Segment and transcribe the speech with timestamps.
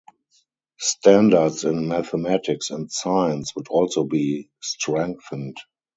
[0.79, 5.57] Standards in mathematics and science would also be strengthened.